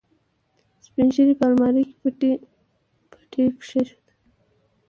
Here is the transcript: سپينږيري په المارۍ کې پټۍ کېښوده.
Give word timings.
سپينږيري 0.85 1.33
په 1.39 1.45
المارۍ 1.49 1.83
کې 1.89 1.95
پټۍ 2.01 2.31
کېښوده. 3.31 3.93